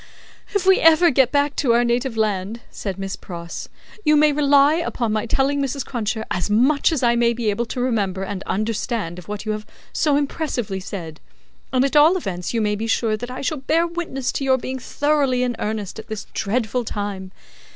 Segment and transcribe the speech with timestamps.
[0.55, 3.69] "If we ever get back to our native land," said Miss Pross,
[4.03, 5.85] "you may rely upon my telling Mrs.
[5.85, 9.51] Cruncher as much as I may be able to remember and understand of what you
[9.51, 11.19] have so impressively said;
[11.71, 14.57] and at all events you may be sure that I shall bear witness to your
[14.57, 17.31] being thoroughly in earnest at this dreadful time.